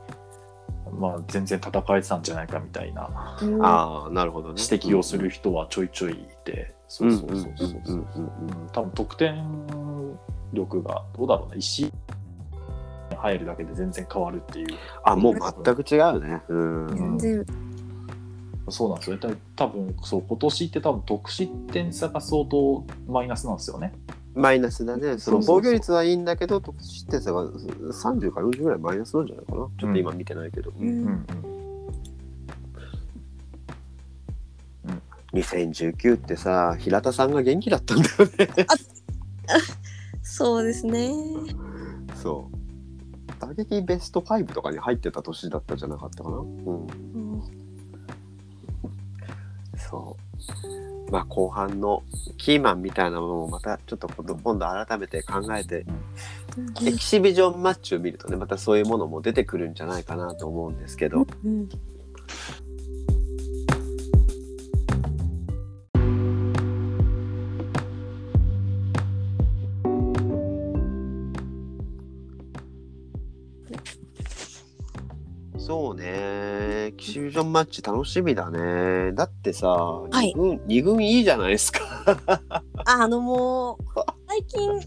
[1.00, 4.62] まあ全然戦えてたんじゃないかみたいなうんああなるほどね。
[4.62, 7.82] 指摘をする人はちょいちょいいて、そうそうそうそうそう。
[7.88, 10.16] うんうんうんうん多分得点
[10.54, 11.92] 力がどうだろうな、石に
[13.18, 14.68] 入るだけで全然変わるっていう。
[15.04, 17.46] あもう全く違うねうん全然
[18.70, 19.18] そうなんですよ。
[19.56, 23.94] 多分そう今年って多分得失点差が相当マイナスなんですよね。
[24.34, 25.18] マイナスだね。
[25.20, 29.58] その防御率はいいんだけど得失点差が30か40ぐらいマイナスなんじゃないかな。
[29.80, 30.88] ちょっと今見てないけど、うん。
[30.88, 31.26] うんうん。
[35.34, 38.66] 2019ってさ平田さんが元気だったんだよね。
[40.24, 41.12] そうですね。
[42.16, 42.56] そう。
[43.40, 46.38] 打撃ベスト5とかに入ってた年だったんじゃなかったかな。
[46.38, 46.48] うん。
[46.48, 47.65] うん
[49.90, 50.18] そ
[51.08, 51.12] う。
[51.12, 52.04] まあ後半の
[52.38, 55.86] キーマンみたいなものもまたちょっと今度今度改めて考えて
[56.84, 61.28] エキシビジョンマッチを見るとねまたそういうものも出てくるんじゃないかなと思うんですけど
[77.36, 79.12] ジョンマッチ楽しみだね。
[79.12, 80.28] だってさ、い。
[80.28, 81.82] 二軍二軍いいじゃないですか。
[82.86, 83.78] あのもう
[84.26, 84.80] 最近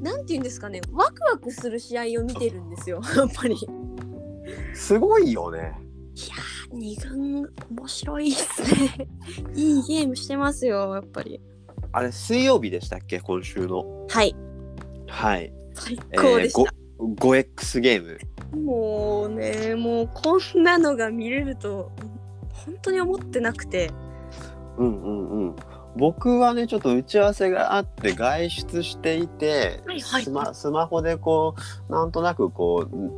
[0.00, 0.80] なんて言うんですかね。
[0.92, 3.00] ワクワクする試合を見てるんですよ。
[3.16, 3.56] やっぱり。
[4.74, 5.76] すごいよね。
[6.70, 9.08] 二軍面白いっすね。
[9.56, 11.40] いいゲームしてますよやっぱり。
[11.90, 13.18] あれ水曜日でしたっけ？
[13.18, 14.06] 今週の。
[14.08, 14.36] はい。
[15.08, 15.52] はい。
[15.74, 18.18] 最高でした、5X ゲーム
[18.52, 21.90] もうねもうこんなのが見れると
[22.52, 23.90] 本当に思ってなくて。
[24.76, 25.56] うんうんうん。
[25.96, 30.22] 僕はねちょっと打ち合わせがあって外出していて、はいはい。
[30.22, 31.54] スマスマホでこ
[31.88, 33.10] うなんとなくこう、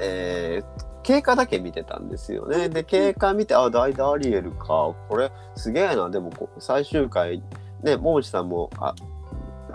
[0.00, 2.68] えー経過だけ見てたんですよね。
[2.68, 4.94] で経過見てあ代打アリエルか。
[5.08, 6.08] これすげえな。
[6.10, 7.42] でも最終回
[7.82, 8.94] ね桃地さんもあ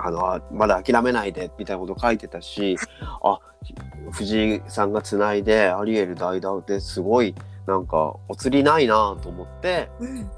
[0.08, 2.78] あのあまだ諦めないでみたいなこと書いてたし
[3.22, 3.40] あ
[4.12, 7.36] 藤井さんがつないでアリエル代打ですごい
[7.68, 10.32] なんかお釣りないなと思ってうん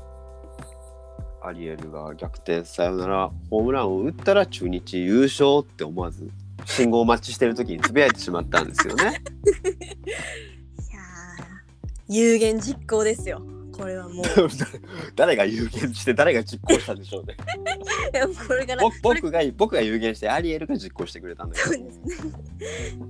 [1.41, 6.29] アリエルが逆転サヨナラホームランを打ったら中日優勝って思わず
[6.65, 9.03] 信号待ちしてる時につぶやいてしまったんですよね。
[9.63, 13.41] いやー有言実行ですよ
[13.79, 14.25] これはもう
[15.15, 17.37] 誰が有言して誰が実行したんでしょうね。
[18.45, 21.91] これから僕僕が僕が有言してアリエルが実行してくれたんだけどね。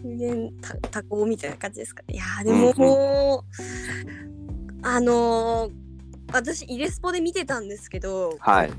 [0.03, 2.13] 有言た多幸みたいな感じですかね。
[2.13, 5.89] いやーでももう、あのー
[6.31, 8.71] 私イレスポで見てたんですけどはい。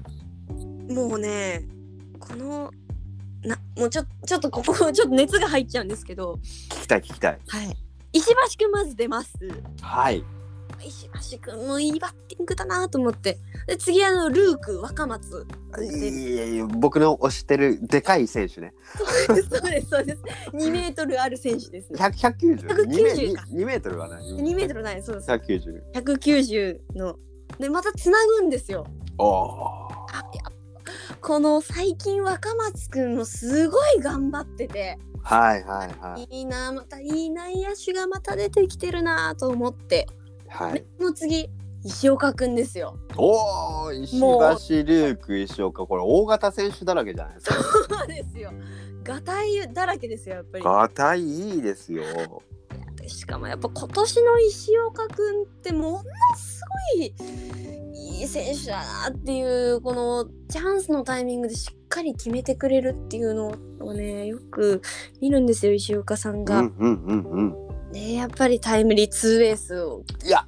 [0.93, 1.67] もうね
[2.21, 2.71] この
[3.43, 7.39] なもうちょちょっとここちょっと熱が入っちゃうんですけど聞きたい聞きたい。
[7.49, 7.77] はい
[8.13, 9.33] 石橋くんまず出ます
[9.81, 10.25] はい。
[10.85, 13.39] 石橋くんもいいバッティングだなと思って。
[13.67, 15.47] で次あのルーク若松。
[15.81, 18.73] いやいや僕の推してるでかい選手ね。
[18.97, 20.23] そうですそうですそうです。
[20.53, 21.93] 2メートルある選手です。
[21.93, 23.45] ね100 190 190か。
[23.53, 24.23] 2メートルはない。
[24.25, 25.31] 2メートルないそうです。
[25.31, 25.93] 190。
[25.95, 27.17] 190の。
[27.59, 28.87] でまたつなぐんですよ。
[31.21, 34.99] この最近若松くんもすごい頑張ってて。
[35.23, 36.39] はいはいはい。
[36.39, 40.07] いいなまたいい内野手がまた出てきてるなと思って、
[40.51, 41.49] はいの次
[41.85, 47.55] 石岡くんですよおお石橋ルーク石岡これ大型選手だらけじゃないですか。
[47.55, 48.53] そうですよ
[49.03, 52.03] ガタイだらけですよやっぱりガタイいいですよ。
[53.07, 55.99] しかもやっぱ今年の石岡くんってもの
[56.37, 56.61] す
[56.97, 57.15] ごい
[57.95, 58.77] いい選手だ
[59.09, 64.83] なっていうこのチャンスのタイミングでしっかり決めてくれるっていうのをねよく
[65.21, 66.61] 見るんですよ石岡さんうが。
[66.61, 67.70] んうんうんうん。
[67.91, 70.47] ねやっぱりタイムリーツーベースをいや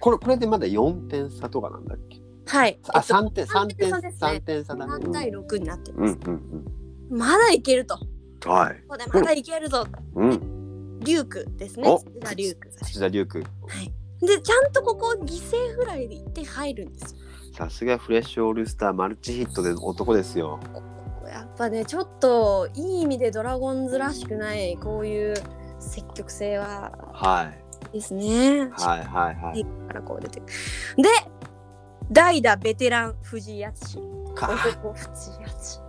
[0.00, 2.20] これこれでまだ4点差とかなんだっけ？
[2.46, 4.92] はいあ、えっと3点3点差ですね3点差だね。
[5.06, 8.06] 3対6になってうます、んうんまだいけるとこ
[8.46, 8.50] うん。
[8.52, 8.82] はい。
[8.88, 10.98] こでまだいけるぞ、うん。
[11.00, 13.44] リュークですねお土田リューク土田龍空。
[13.44, 13.50] は
[13.82, 13.92] い
[14.24, 17.18] でちゃんとここ犠牲フライで1点入るんですよ
[17.56, 20.60] さすがフレッシュオールスターマルチヒットで男ですよ。
[21.26, 25.34] やっぱねちょっといい意味でドラゴンズらしくないこういう
[25.82, 27.52] 積極性はは
[27.90, 27.92] い。
[27.92, 28.70] ですね。
[28.70, 29.64] はいはいはい。
[29.88, 30.46] からこう出てで
[32.10, 33.98] 代打ベテラン藤井敦
[34.34, 35.04] か男藤
[35.40, 35.80] 井敦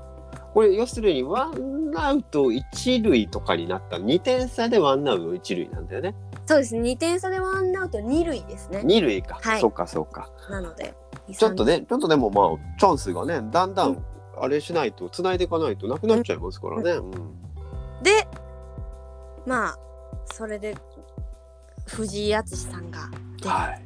[0.53, 6.15] これ要するにワンアウト一塁とかになった2点差でワンアウト一塁なんだよね。
[6.45, 9.39] そうですね2点差でワンアウト2塁ですね二塁か。
[9.41, 10.29] はいそっかそっか。
[10.49, 10.93] なので
[11.31, 14.03] ちょっとね、ちょっとでもまあチャンスがね、だんだん
[14.37, 16.91] あれしないと繋いでいかないとなくなっちゃいますからね。
[16.91, 17.11] うん
[18.03, 18.27] で
[19.45, 19.77] まあ
[20.33, 20.75] それで
[21.87, 23.09] 藤井敦さんが
[23.41, 23.85] ではい。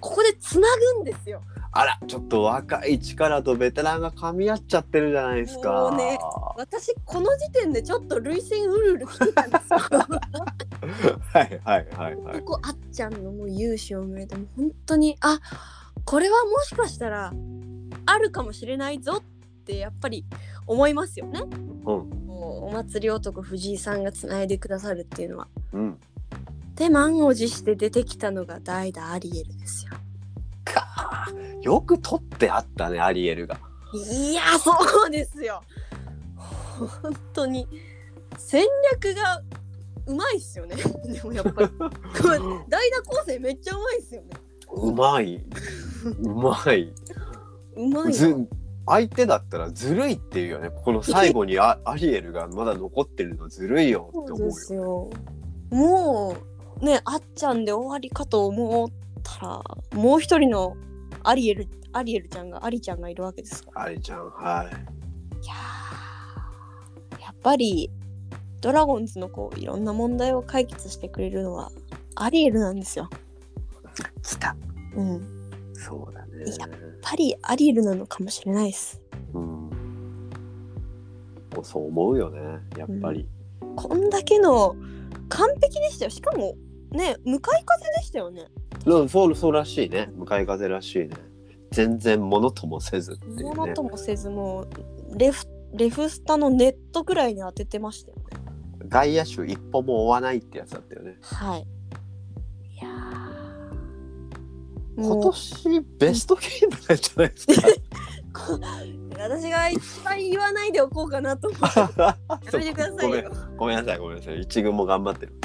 [0.00, 1.42] ここでつなぐんですよ
[1.74, 5.72] あら、ちょっと若い力とベテランが噛み合っちゃってるじゃないですか。
[5.72, 6.18] もうね
[6.56, 9.78] 私この時点でちょっと涙腺うるうるきてたんですよ。
[11.32, 12.40] はいはいはいはい。
[12.40, 15.40] ここあっちゃんのもう勇姿を見れてもう本当にあ
[16.04, 17.32] これはもしかしたら
[18.04, 20.26] あるかもしれないぞってやっぱり
[20.66, 21.40] 思いますよね。
[21.86, 25.48] うんお祭り男藤井さんがつないでくださるっていうのは。
[25.72, 25.98] うん。
[26.74, 29.92] で満を持して出てきたのが代打アリエルですよ。
[30.64, 31.28] か
[31.60, 33.58] よく取ってあったねアリエルが。
[33.94, 34.72] いやそ
[35.06, 35.62] うですよ。
[36.76, 37.68] 本当に
[38.38, 39.42] 戦略が
[40.06, 40.76] うまいっすよね。
[41.06, 41.86] でもやっぱり こ
[42.30, 44.30] れ代打構成めっちゃうまいっすよね。
[44.72, 45.44] うまい。
[46.20, 46.92] うまい。
[47.76, 48.14] うまい
[48.86, 50.70] 相手だったらずるいっていうよね。
[50.70, 54.46] この最後にアアリエルがまだ残ってるのずるいよって思うよ。
[54.46, 55.10] ですよ。
[55.70, 56.36] も
[56.80, 58.88] うねあっちゃんで終わりかと思っ
[59.22, 59.62] たら
[59.94, 60.76] もう一人の
[61.22, 63.82] アリエルアリエルちゃんがアリちゃんがいるわけですから。
[63.82, 65.44] アリちゃんはい。
[65.44, 67.90] いやーやっぱり
[68.60, 71.70] ドラゴンズのこういろんな問題を解決してくれるのは
[72.14, 73.08] アリエルなんですよ。
[74.22, 74.56] 来た。
[74.96, 75.41] うん。
[75.82, 76.44] そうだね。
[76.44, 76.68] いや
[77.02, 79.02] ぱりアリエルなのかもしれないです。
[79.34, 79.70] うん。
[81.62, 82.40] そう思うよね。
[82.76, 83.26] やっぱり。
[83.76, 84.76] こんだけの
[85.28, 86.10] 完璧でしたよ。
[86.10, 86.56] しかも
[86.92, 88.46] ね向かい風でしたよね。
[88.86, 90.10] うん、そうそうらしいね。
[90.14, 91.10] 向かい風らしいね。
[91.70, 93.82] 全然ものともせずっていうねものと。
[93.82, 98.22] もせずもうレフレフスタのネットぐらいに当ててましたよね。
[98.88, 101.16] 外野手一歩も追わないってやつだったよね。
[101.22, 101.60] はい。
[101.60, 101.64] い
[104.96, 107.62] 今年ベストゲームなんじゃないですか？
[108.32, 108.58] こ
[109.18, 112.16] 私が一番言わないでおこうかなと思って や
[112.52, 113.30] めてくださいごめんよ。
[113.56, 114.40] ごめんなさいごめんなさい。
[114.40, 115.38] 一軍も頑張ってるね。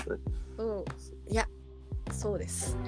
[0.58, 0.86] うん。
[1.30, 1.48] いや、
[2.12, 2.76] そうです。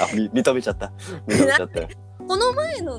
[0.00, 0.92] あみ認めちゃった。
[1.26, 1.88] 認めちゃったよ。
[2.26, 2.98] この前の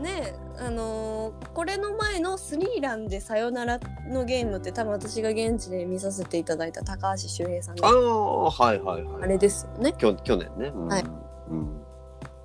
[0.00, 9.22] ね、あのーこれの前のスリーランでサヨナラのゲームって多分私が現地で見させていただいた高橋周平さんあのあはいはいはい。
[9.24, 9.92] あれですよね。
[9.98, 10.72] きょ去年ね。
[10.74, 11.04] うんはい
[11.52, 11.82] うん。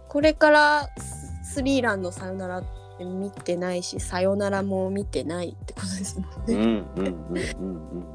[0.07, 2.63] これからススリーランのサヨナラっ
[2.99, 6.53] て見てないし、サヨナラも見てないってことですもんうんね。
[6.53, 8.05] うんうんうんうん。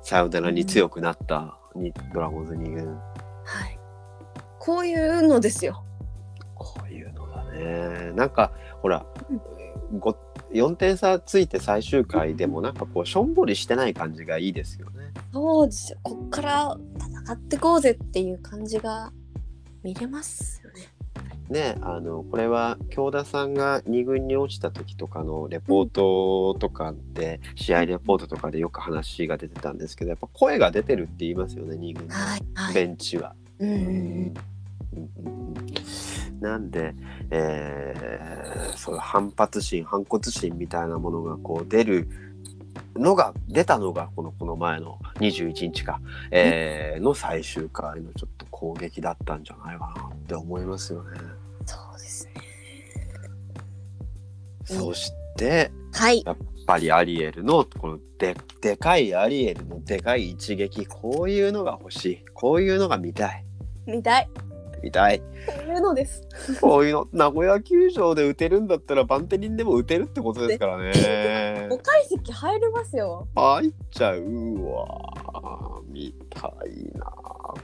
[0.00, 2.96] サヨナラに強くなったにドラゴンズ2軍。
[2.96, 3.78] はい。
[4.58, 5.84] こういうのですよ。
[6.54, 8.12] こういうのだね。
[8.12, 9.04] なんかほら、
[9.98, 10.16] ご
[10.52, 15.12] 4点差ついて最終回でもなんかこうしょんぼりしてない感じがいいですよね。
[15.32, 15.98] そうですよ。
[16.02, 16.78] こっから
[17.26, 19.12] 戦ってこうぜっていう感じが
[19.86, 20.88] 見れますよね。
[21.48, 32.42] ねあのこれは京田さんが2軍に落ちた時とかのレポートとかで、試合レポートとかでよく話が出てたんですけどやっぱ声が出てるって言いますよね2軍のはい。
[32.54, 32.74] はい。
[32.74, 33.36] ベンチは。
[33.60, 33.86] うんうんうん。
[33.86, 35.54] うんうんうん
[36.40, 36.94] なんで、
[37.30, 42.08] えーそういう反発心反骨心みたいなものがこう出る
[42.98, 51.18] のが出たのがこのこの前の21日か、えーの最終回のちょっと攻撃だったんじゃないかなって思いますよね。
[51.64, 52.32] そうですね。
[54.70, 56.22] うんそしてはい。
[56.24, 63.44] やっぱりアリエルのこのででかいアリエルのでかい一撃こういうのが欲しいこういうのが見たい
[63.86, 64.28] 見たい。
[64.86, 65.24] 見たいこ
[65.66, 66.22] ういうのです。
[66.60, 70.92] こういうの名古屋球場で打てるんだったらバンテリンでも打てるってことですからね
[71.68, 73.26] 5階席入れますよ。
[73.34, 74.22] 入っちゃう
[74.64, 77.12] わ見たいな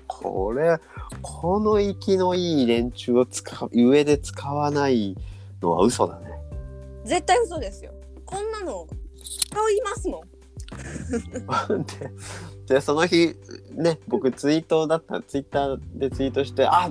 [0.08, 0.80] これ
[1.20, 5.16] この息のいい連中を使う上で使わない
[5.60, 6.32] のは嘘だね
[7.04, 7.92] 絶対嘘ですよ。
[8.26, 10.22] こんなの使いますもん。
[12.66, 13.34] ででその日
[13.74, 16.90] ね僕ツイートだったツイッターでツイートしてあ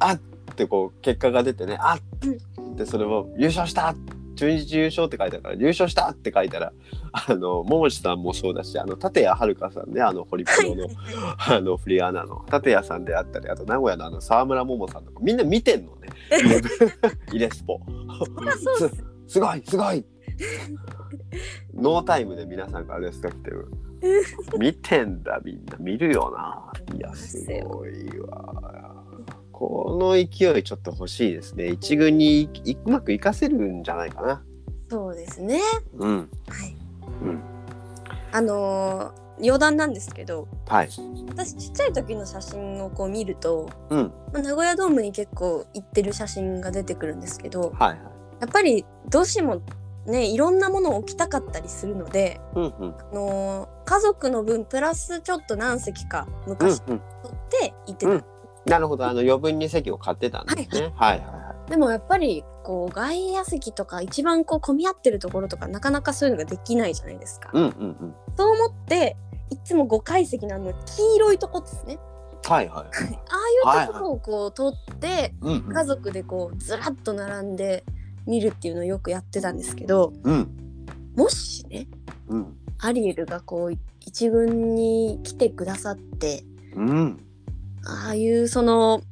[0.00, 0.20] あっ
[0.54, 3.94] てこう結果が出てねあってそれを優勝した
[4.38, 6.72] 中日優勝って書いてあるから優勝したって書いたら
[7.12, 10.88] あの桃地さんもそうだしあの立谷遥さんねあのホリプロの
[11.38, 16.08] あのフリーアナの立谷さんであったりあと名古屋のあの沢村桃さんとかみんな見てんのね。
[17.32, 17.80] イレスポ。
[18.78, 18.90] す。
[19.26, 20.04] すごいすごい。
[21.74, 23.68] ノータイムで皆さんからレスが来てる。
[24.58, 25.76] 見てんだみんな。
[25.80, 26.96] 見るよな。
[26.96, 28.97] いやすごいわ
[29.58, 31.66] この勢いちょっと欲しいですね。
[31.66, 34.42] 一軍にいうまくいかせるんじゃないかな。
[34.88, 35.60] そうですね。
[35.96, 36.30] うん。
[36.48, 36.76] はい。
[37.22, 37.40] うん。
[38.30, 40.88] あのー余談なんですけど、はい。
[41.28, 44.12] 私ちっちゃい時の写真をこう見ると、うん。
[44.32, 47.98] まあ名古屋ドームに結構行ってる写真が出てくるんですけど、はいはい。
[48.40, 49.62] やっぱりどうしても
[50.06, 52.94] ねいろんなものを置きたかったりするので、うんうん。
[52.98, 56.98] あのー家族の分プラスちょっと何席かうん昔うん。
[56.98, 57.00] 取っ
[57.60, 58.24] て行ってた、うん
[58.68, 59.06] なるほど。
[59.06, 60.92] あの余分に席を買ってたんですね。
[60.96, 61.26] はいはい。
[61.26, 67.50] はでもやっぱりこう外野席とか一番こう混み合ってるところとかなかなかそういうのができないじゃないですか。
[67.52, 68.14] うんうんうん。
[68.36, 69.16] そう思って
[69.50, 71.98] いつも5階席のあの黄色いとこですね。
[72.44, 72.86] はいはい。
[73.66, 75.72] ああいうところをこう取ってうんうん。
[75.72, 77.84] 家族でこうずらっと並んで
[78.26, 80.48] 見るっていうのをよくやってたんですけどうん。
[81.16, 81.88] もしね
[82.28, 82.56] うん。
[82.80, 86.44] アリエルがこう一軍に来てくださって
[86.74, 87.27] うん
[87.88, 89.02] ああいうその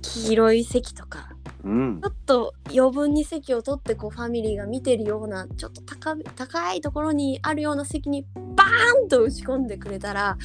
[0.00, 1.30] 黄色い席とか
[1.64, 10.38] うんちょっと余分に席を取ってこうファミリーが見てるようなちょっと高め高いところにあるような席にバーンと打ち込んでくれたら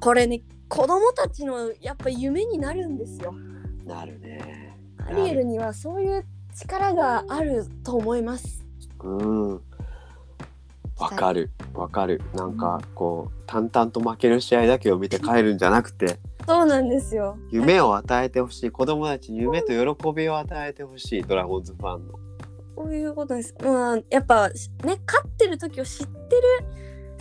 [0.00, 3.34] これね子供たちのやっぱ夢になるんですよ。
[3.34, 4.78] ーなるね。
[5.04, 8.64] アリエルにはそういう力があると思います。
[9.02, 9.54] うん。
[10.96, 12.20] わかるわかる。
[12.34, 17.38] なんかこう淡々と負ける試合だけを見て帰るんじゃなくてそうなんですよ。
[17.50, 22.14] 夢を与えてほしい子供たちに夢と喜びを与えてほしいドラゴンズファンの。
[22.74, 23.54] こういうことです。
[23.62, 24.54] まあやっぱね
[25.06, 26.42] 勝ってる時を知ってる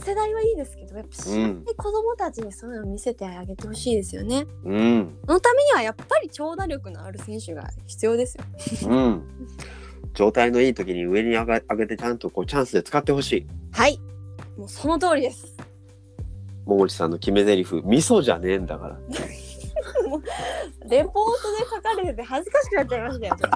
[0.04, 4.46] 世代はいいですけどやっぱ知らない子供たちにそういうのを見せてあげてほしいですよね。
[4.64, 8.44] うんそのためにはやっぱり長打力のある選手が必要ですよ。
[8.90, 9.24] うん。
[10.14, 11.46] 状態のいい時に上に上
[11.76, 13.48] げてちゃんとこうチャンスで使ってほしい。
[13.72, 14.00] はい。
[14.60, 15.56] もうその通りです。
[16.66, 19.00] 桃地さんの決め台詞味噌じゃねえんだから。
[20.90, 21.22] レポート
[21.58, 23.36] で書かれてて恥ずかしくなっちゃいましたよ。
[23.38, 23.52] ちょっ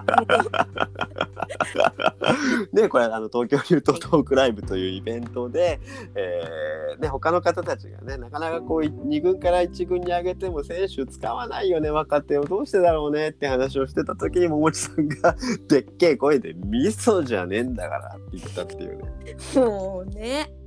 [2.71, 5.81] とでこれあの東京流とトークライブというイベントで、
[6.15, 15.35] えーね、他の方たちがねなかなかこう2軍から1軍に上げても選手使わないよね若手をどうしてだろうねって話をしてた時に桃地さんが
[15.67, 20.62] でっけえ声で「味噌じゃねえんだから」って言ったっていうねもうね。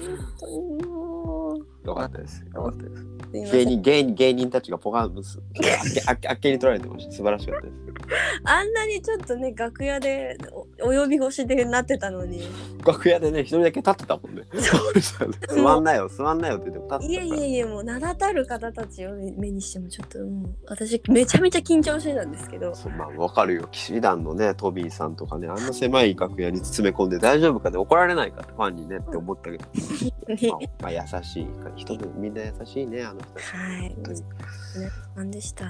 [0.00, 1.86] 本当にもう。
[1.86, 2.44] よかったです。
[2.54, 3.06] よかったです。
[3.52, 3.68] 芸ん。
[3.68, 5.40] 人芸人芸人たちがポカンす。
[6.06, 7.12] あっけあっけに取られてました。
[7.12, 7.74] 素晴らしかったです。
[8.44, 10.36] あんなにちょっとね楽屋で
[10.80, 12.42] おお呼び越しでなってたのに。
[12.84, 14.42] 楽屋でね一人だけ立ってたもんね。
[15.48, 17.42] 座んなよ座んなよって言っても立いってたから。
[17.42, 22.74] えいえいえもう名だたる方たちを目にしてもちょっともう私めちゃめちゃ緊張してたんですけど。
[22.74, 23.68] そうまあわかるよ。
[23.70, 29.64] 騎士団のねトビーさんとかねあんな狭い楽屋に詰め込んで大丈夫かで怒られないかってファンにねって思ったけど、
[30.50, 33.96] まあ、まあ優しい人でみんな優しいねあの人はい。
[35.16, 35.66] 本でした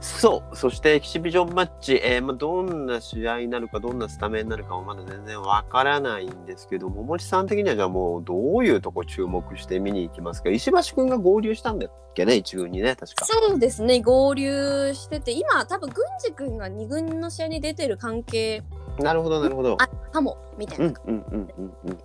[0.00, 0.56] そう。
[0.56, 10.50] そしてエキシビジョンマッチ、えーまあ、どんな試合になるかどんなスタメンになるかもまだ全然わからないんですけど桃地さん的にはじゃあもうどういうとこ注目して見に行きますか？
[10.50, 13.24] 石橋くんが合流したんだっけね一軍にね確か。
[13.24, 14.00] そうですね。
[14.00, 18.62] 合流してて今多分郡司君が2軍の試合に出てる関係
[18.98, 19.76] なるほどなるほど。
[19.80, 21.98] あかもみたいな、うんうんうんうんうんうん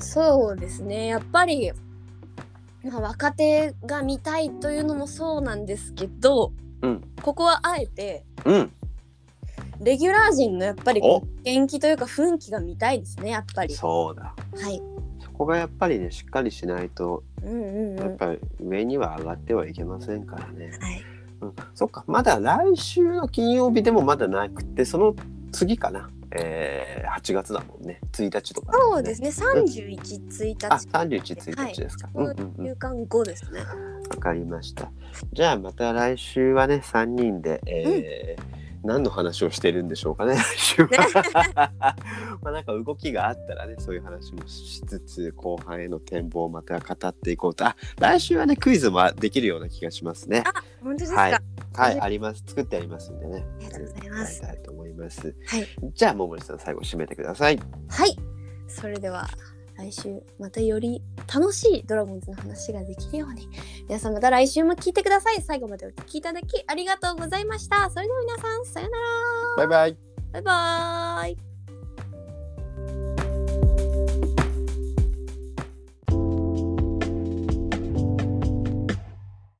[0.00, 1.06] そうですね。
[1.06, 1.72] やっぱり、
[2.84, 7.02] まあ、若手が見たいというのもそうなんですけど、うん。
[7.22, 8.72] ここはあえてうん。
[9.80, 11.22] レギュラー陣のやっぱりお。
[11.42, 13.74] 元気というか雰囲気が見たいですねやっぱり。
[13.74, 14.34] そうだ。
[14.60, 14.80] はい。
[15.20, 17.96] そこがやっぱりねしっかりしないとうんうんうん。
[17.98, 20.70] やっぱり上には上がってはいけませんからね。
[20.80, 21.02] はい。
[21.40, 22.04] うん、そっか。
[22.06, 25.14] まだ来週の金曜日でもまだなくてその
[25.52, 29.98] 次かな、えー、8月だもんね1日とか、そうですね31、
[30.28, 32.08] 1日あ31、1日ですか。
[32.14, 33.60] うんはいうんうん入館後ですね。
[34.10, 34.90] わかりました。
[35.32, 41.72] じゃあまた来週はね3人で、えー何の話をしてるんでしょうかね来週は。
[42.42, 50.44] まあなんか動きがあったらねそういう話もしつつ後半への展望をまた語っていこうとあ来週はねクイズもできるような気がしますね。
[50.82, 51.20] 本当ですか。
[51.20, 51.38] はい
[51.74, 52.42] ははい、あります。
[52.46, 53.44] 作ってありますんでね。
[53.56, 55.28] ありがとうございますと思います。
[55.28, 55.34] い。
[55.94, 57.58] じゃあ、桃地さん、最後締めてください。
[57.88, 58.16] はい。
[58.68, 59.28] それでは
[59.78, 61.00] 来週またより
[61.32, 63.48] 楽しいドラゴンズの話ができるように
[63.86, 65.40] 皆さんまた来週も聞いてください。
[65.40, 67.88] 最後までお聞きいただきありがとうございました。
[67.90, 69.04] それでは皆さんさようなら。
[69.56, 69.96] バイバイ。
[70.32, 71.47] バイバーイ。